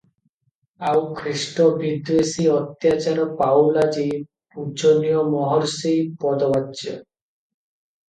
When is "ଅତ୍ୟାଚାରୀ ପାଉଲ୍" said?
2.55-3.79